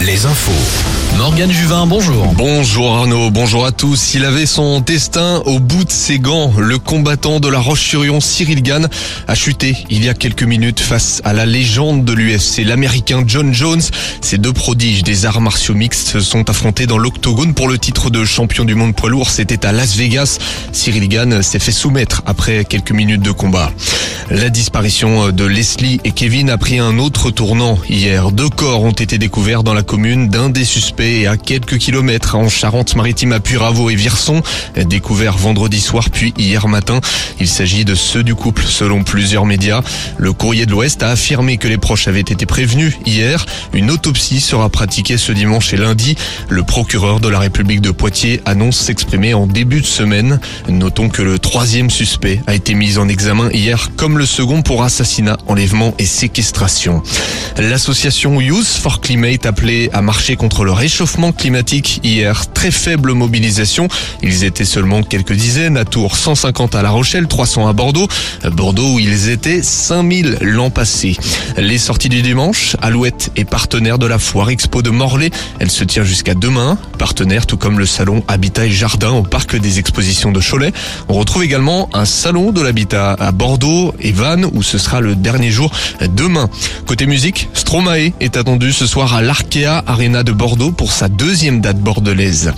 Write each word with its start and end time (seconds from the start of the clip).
Les 0.00 0.24
infos. 0.24 0.50
Morgane 1.18 1.50
Juvin, 1.50 1.86
bonjour. 1.86 2.32
Bonjour 2.38 2.96
Arnaud, 2.96 3.30
bonjour 3.30 3.66
à 3.66 3.72
tous. 3.72 4.14
Il 4.14 4.24
avait 4.24 4.46
son 4.46 4.80
destin 4.80 5.42
au 5.44 5.58
bout 5.58 5.84
de 5.84 5.90
ses 5.90 6.18
gants. 6.18 6.54
Le 6.56 6.78
combattant 6.78 7.38
de 7.38 7.48
la 7.48 7.58
Roche-sur-Yon, 7.58 8.20
Cyril 8.20 8.62
Gann, 8.62 8.88
a 9.28 9.34
chuté 9.34 9.76
il 9.90 10.02
y 10.02 10.08
a 10.08 10.14
quelques 10.14 10.42
minutes 10.42 10.80
face 10.80 11.20
à 11.24 11.34
la 11.34 11.44
légende 11.44 12.06
de 12.06 12.14
l'UFC, 12.14 12.64
l'américain 12.64 13.24
John 13.26 13.52
Jones. 13.52 13.82
Ces 14.22 14.38
deux 14.38 14.54
prodiges 14.54 15.02
des 15.02 15.26
arts 15.26 15.42
martiaux 15.42 15.74
mixtes 15.74 16.08
se 16.08 16.20
sont 16.20 16.48
affrontés 16.48 16.86
dans 16.86 16.98
l'octogone 16.98 17.52
pour 17.52 17.68
le 17.68 17.78
titre 17.78 18.08
de 18.08 18.24
champion 18.24 18.64
du 18.64 18.74
monde 18.74 18.94
poids 18.94 19.10
lourd. 19.10 19.28
C'était 19.28 19.66
à 19.66 19.72
Las 19.72 19.96
Vegas. 19.96 20.38
Cyril 20.72 21.08
Gann 21.08 21.42
s'est 21.42 21.58
fait 21.58 21.72
soumettre 21.72 22.22
après 22.24 22.64
quelques 22.64 22.92
minutes 22.92 23.22
de 23.22 23.32
combat. 23.32 23.70
La 24.28 24.50
disparition 24.50 25.30
de 25.30 25.44
Leslie 25.44 26.00
et 26.02 26.10
Kevin 26.10 26.50
a 26.50 26.58
pris 26.58 26.80
un 26.80 26.98
autre 26.98 27.30
tournant 27.30 27.78
hier. 27.88 28.32
Deux 28.32 28.48
corps 28.48 28.82
ont 28.82 28.90
été 28.90 29.18
découverts 29.18 29.62
dans 29.62 29.72
la 29.72 29.84
commune 29.84 30.28
d'un 30.28 30.50
des 30.50 30.64
suspects 30.64 31.20
et 31.20 31.28
à 31.28 31.36
quelques 31.36 31.78
kilomètres 31.78 32.34
en 32.34 32.48
Charente-Maritime 32.48 33.30
à 33.30 33.38
Puravo 33.38 33.88
et 33.88 33.94
Virson, 33.94 34.42
découverts 34.74 35.38
vendredi 35.38 35.80
soir 35.80 36.10
puis 36.10 36.34
hier 36.36 36.66
matin. 36.66 37.00
Il 37.38 37.46
s'agit 37.46 37.84
de 37.84 37.94
ceux 37.94 38.24
du 38.24 38.34
couple 38.34 38.64
selon 38.64 39.04
plusieurs 39.04 39.46
médias. 39.46 39.82
Le 40.16 40.32
courrier 40.32 40.66
de 40.66 40.72
l'Ouest 40.72 41.04
a 41.04 41.10
affirmé 41.10 41.56
que 41.56 41.68
les 41.68 41.78
proches 41.78 42.08
avaient 42.08 42.18
été 42.18 42.46
prévenus 42.46 42.98
hier. 43.06 43.46
Une 43.74 43.92
autopsie 43.92 44.40
sera 44.40 44.68
pratiquée 44.70 45.18
ce 45.18 45.30
dimanche 45.30 45.72
et 45.72 45.76
lundi. 45.76 46.16
Le 46.48 46.64
procureur 46.64 47.20
de 47.20 47.28
la 47.28 47.38
République 47.38 47.80
de 47.80 47.92
Poitiers 47.92 48.40
annonce 48.44 48.78
s'exprimer 48.78 49.34
en 49.34 49.46
début 49.46 49.82
de 49.82 49.86
semaine. 49.86 50.40
Notons 50.68 51.10
que 51.10 51.22
le 51.22 51.38
troisième 51.38 51.90
suspect 51.90 52.40
a 52.48 52.54
été 52.56 52.74
mis 52.74 52.98
en 52.98 53.08
examen 53.08 53.50
hier 53.52 53.90
comme 53.96 54.15
le 54.16 54.26
second 54.26 54.62
pour 54.62 54.82
assassinat, 54.82 55.36
enlèvement 55.46 55.94
et 55.98 56.06
séquestration. 56.06 57.02
L'association 57.58 58.40
Youth 58.40 58.66
for 58.66 59.00
Climate 59.00 59.46
appelée 59.46 59.90
à 59.92 60.02
marcher 60.02 60.36
contre 60.36 60.64
le 60.64 60.72
réchauffement 60.72 61.32
climatique 61.32 62.00
hier. 62.02 62.52
Très 62.52 62.70
faible 62.70 63.12
mobilisation. 63.12 63.88
Ils 64.22 64.44
étaient 64.44 64.64
seulement 64.64 65.02
quelques 65.02 65.32
dizaines 65.32 65.76
à 65.76 65.84
Tours, 65.84 66.16
150 66.16 66.74
à 66.74 66.82
La 66.82 66.90
Rochelle, 66.90 67.26
300 67.26 67.68
à 67.68 67.72
Bordeaux. 67.72 68.08
Bordeaux 68.52 68.94
où 68.94 68.98
ils 68.98 69.28
étaient 69.28 69.62
5000 69.62 70.38
l'an 70.40 70.70
passé. 70.70 71.16
Les 71.56 71.78
sorties 71.78 72.08
du 72.08 72.22
dimanche, 72.22 72.76
Alouette 72.82 73.30
est 73.36 73.44
partenaire 73.44 73.98
de 73.98 74.06
la 74.06 74.18
foire 74.18 74.50
Expo 74.50 74.82
de 74.82 74.90
Morlaix. 74.90 75.30
Elle 75.58 75.70
se 75.70 75.84
tient 75.84 76.04
jusqu'à 76.04 76.34
demain. 76.34 76.78
Partenaire 76.98 77.46
tout 77.46 77.56
comme 77.56 77.78
le 77.78 77.86
salon 77.86 78.22
Habitat 78.28 78.66
et 78.66 78.70
Jardin 78.70 79.12
au 79.12 79.22
parc 79.22 79.56
des 79.56 79.78
expositions 79.78 80.32
de 80.32 80.40
Cholet. 80.40 80.72
On 81.08 81.14
retrouve 81.14 81.44
également 81.44 81.88
un 81.92 82.04
salon 82.04 82.52
de 82.52 82.60
l'habitat 82.60 83.12
à 83.12 83.32
Bordeaux 83.32 83.94
Vannes 84.12 84.46
où 84.52 84.62
ce 84.62 84.78
sera 84.78 85.00
le 85.00 85.14
dernier 85.14 85.50
jour 85.50 85.70
demain. 86.14 86.48
Côté 86.86 87.06
musique, 87.06 87.48
Stromae 87.54 88.12
est 88.20 88.36
attendu 88.36 88.72
ce 88.72 88.86
soir 88.86 89.14
à 89.14 89.22
l'Arkea 89.22 89.82
Arena 89.86 90.22
de 90.22 90.32
Bordeaux 90.32 90.72
pour 90.72 90.92
sa 90.92 91.08
deuxième 91.08 91.60
date 91.60 91.78
bordelaise. 91.78 92.52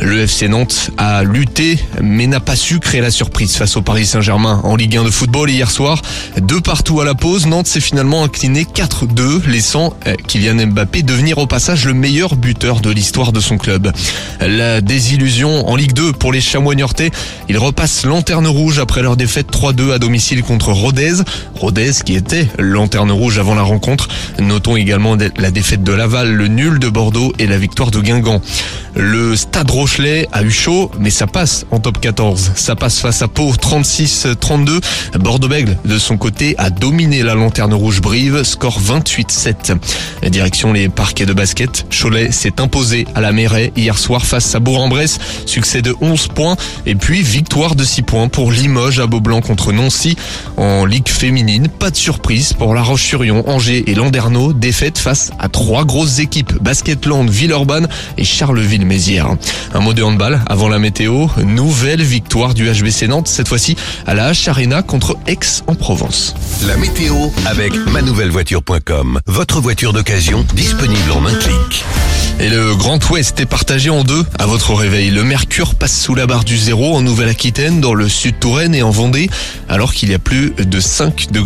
Le 0.00 0.20
FC 0.20 0.48
Nantes 0.48 0.90
a 0.96 1.22
lutté 1.22 1.78
mais 2.02 2.26
n'a 2.26 2.40
pas 2.40 2.56
su 2.56 2.80
créer 2.80 3.00
la 3.00 3.10
surprise 3.10 3.56
face 3.56 3.76
au 3.76 3.82
Paris 3.82 4.06
Saint-Germain 4.06 4.60
en 4.64 4.76
Ligue 4.76 4.96
1 4.96 5.04
de 5.04 5.10
football 5.10 5.50
hier 5.50 5.70
soir. 5.70 6.00
Deux 6.40 6.60
partout 6.60 7.00
à 7.00 7.04
la 7.04 7.14
pause, 7.14 7.46
Nantes 7.46 7.66
s'est 7.66 7.80
finalement 7.80 8.24
incliné 8.24 8.64
4-2, 8.64 9.46
laissant 9.46 9.94
euh, 10.06 10.14
Kylian 10.26 10.66
Mbappé 10.68 11.02
devenir 11.02 11.38
au 11.38 11.46
passage 11.46 11.84
le 11.86 11.94
meilleur 11.94 12.36
buteur 12.36 12.80
de 12.80 12.90
l'histoire 12.90 13.32
de 13.32 13.40
son 13.40 13.58
club. 13.58 13.92
La 14.40 14.80
désillusion 14.80 15.68
en 15.68 15.76
Ligue 15.76 15.92
2 15.92 16.12
pour 16.12 16.32
les 16.32 16.40
Chamois 16.40 16.74
niortais, 16.74 17.10
ils 17.48 17.58
repassent 17.58 18.04
lanterne 18.04 18.46
rouge 18.46 18.78
après 18.78 19.02
leur 19.02 19.16
défaite 19.16 19.50
3-2 19.50 19.92
à 19.92 19.98
domicile 19.98 20.42
contre 20.42 20.72
Rodez. 20.72 20.93
Rodez 21.54 21.92
qui 22.04 22.14
était 22.14 22.48
lanterne 22.58 23.10
rouge 23.10 23.38
avant 23.38 23.54
la 23.54 23.62
rencontre. 23.62 24.08
Notons 24.38 24.76
également 24.76 25.16
la 25.36 25.50
défaite 25.50 25.82
de 25.82 25.92
Laval, 25.92 26.32
le 26.32 26.48
nul 26.48 26.78
de 26.78 26.88
Bordeaux 26.88 27.32
et 27.38 27.46
la 27.46 27.58
victoire 27.58 27.90
de 27.90 28.00
Guingamp. 28.00 28.40
Le 28.96 29.34
Stade 29.34 29.70
Rochelet 29.70 30.28
a 30.32 30.42
eu 30.42 30.50
chaud, 30.50 30.90
mais 31.00 31.10
ça 31.10 31.26
passe 31.26 31.66
en 31.72 31.80
top 31.80 32.00
14. 32.00 32.52
Ça 32.54 32.76
passe 32.76 33.00
face 33.00 33.22
à 33.22 33.28
Pau 33.28 33.52
36-32. 33.52 34.80
Bordeaux-Bègle, 35.18 35.76
de 35.84 35.98
son 35.98 36.16
côté, 36.16 36.54
a 36.58 36.70
dominé 36.70 37.22
la 37.24 37.34
lanterne 37.34 37.74
rouge 37.74 38.00
Brive, 38.00 38.44
score 38.44 38.80
28-7. 38.80 39.76
Direction 40.28 40.72
les 40.72 40.88
parquets 40.88 41.26
de 41.26 41.32
basket, 41.32 41.86
Cholet 41.90 42.30
s'est 42.30 42.60
imposé 42.60 43.06
à 43.14 43.20
la 43.20 43.32
Mairie 43.32 43.72
hier 43.76 43.98
soir 43.98 44.24
face 44.24 44.54
à 44.54 44.60
Bourg-en-Bresse, 44.60 45.18
succès 45.46 45.82
de 45.82 45.94
11 46.00 46.28
points 46.28 46.56
et 46.86 46.94
puis 46.94 47.22
victoire 47.22 47.74
de 47.74 47.84
6 47.84 48.02
points 48.02 48.28
pour 48.28 48.52
Limoges 48.52 49.00
à 49.00 49.06
Beaublanc 49.06 49.40
contre 49.40 49.72
Nancy 49.72 50.16
en 50.56 50.84
Ligue 50.84 51.08
féminine. 51.08 51.68
Pas 51.68 51.90
de 51.90 51.96
surprise 51.96 52.52
pour 52.52 52.74
La 52.74 52.82
Roche-sur-Yon, 52.82 53.44
Angers 53.48 53.84
et 53.90 53.94
Landerneau, 53.94 54.52
défaite 54.52 54.98
face 54.98 55.32
à 55.38 55.48
trois 55.48 55.84
grosses 55.84 56.20
équipes, 56.20 56.52
Basketland, 56.62 57.28
Villeurbanne 57.28 57.88
et 58.18 58.24
Charleville-Mézières. 58.84 59.36
Un 59.72 59.80
mot 59.80 59.92
de 59.92 60.02
handball 60.02 60.40
avant 60.46 60.68
la 60.68 60.78
météo, 60.78 61.26
nouvelle 61.42 62.02
victoire 62.02 62.54
du 62.54 62.70
HBC 62.70 63.08
Nantes, 63.08 63.28
cette 63.28 63.48
fois-ci 63.48 63.76
à 64.06 64.14
la 64.14 64.32
H 64.32 64.48
Arena 64.48 64.82
contre 64.82 65.16
Aix 65.26 65.38
en 65.66 65.74
Provence. 65.74 66.34
La 66.66 66.76
météo 66.76 67.14
avec 67.46 67.74
manouvellevoiture.com. 67.74 69.20
Votre 69.26 69.60
voiture 69.60 69.92
d'occasion 69.92 70.44
disponible 70.54 71.12
en 71.12 71.26
un 71.26 71.34
clic. 71.34 71.84
Et 72.40 72.48
le 72.48 72.74
Grand 72.74 72.98
Ouest 73.10 73.38
est 73.38 73.46
partagé 73.46 73.90
en 73.90 74.02
deux 74.02 74.24
à 74.38 74.46
votre 74.46 74.74
réveil. 74.74 75.10
Le 75.10 75.22
mercure 75.22 75.76
passe 75.76 75.98
sous 75.98 76.16
la 76.16 76.26
barre 76.26 76.44
du 76.44 76.58
zéro 76.58 76.96
en 76.96 77.00
Nouvelle-Aquitaine, 77.00 77.80
dans 77.80 77.94
le 77.94 78.08
sud 78.08 78.38
Touraine 78.40 78.74
et 78.74 78.82
en 78.82 78.90
Vendée, 78.90 79.30
alors 79.68 79.94
qu'il 79.94 80.10
y 80.10 80.14
a 80.14 80.18
plus 80.18 80.50
de 80.50 80.80
5 80.80 81.28
degrés. 81.30 81.42